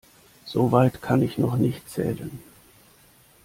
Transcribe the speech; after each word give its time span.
So 0.47 0.71
weit 0.71 0.99
kann 1.03 1.21
ich 1.21 1.37
noch 1.37 1.57
nicht 1.57 1.87
zählen. 1.87 2.39